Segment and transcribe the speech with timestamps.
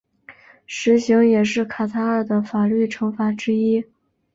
[0.65, 3.85] 石刑也是卡塔尔的法律惩罚之一。